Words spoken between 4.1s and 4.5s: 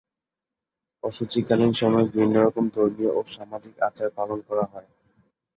পালন